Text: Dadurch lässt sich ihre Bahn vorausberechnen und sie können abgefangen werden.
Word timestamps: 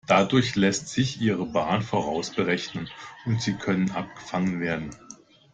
Dadurch 0.07 0.55
lässt 0.55 0.87
sich 0.87 1.21
ihre 1.21 1.45
Bahn 1.45 1.83
vorausberechnen 1.83 2.89
und 3.27 3.39
sie 3.39 3.53
können 3.53 3.91
abgefangen 3.91 4.59
werden. 4.59 4.89